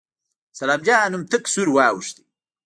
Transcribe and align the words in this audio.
سلام 0.59 0.81
جان 0.87 1.11
هم 1.15 1.23
تک 1.31 1.43
سور 1.53 1.67
واوښت. 1.75 2.15